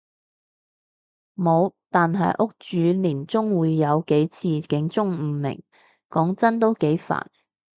[1.35, 5.61] 無，但係屋主年中會有幾次警鐘誤鳴，
[6.09, 7.27] 講真都幾煩